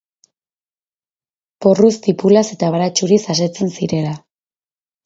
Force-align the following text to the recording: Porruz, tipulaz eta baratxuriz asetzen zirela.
Porruz, 1.65 1.93
tipulaz 2.09 2.45
eta 2.57 2.73
baratxuriz 2.79 3.23
asetzen 3.37 3.75
zirela. 3.79 4.21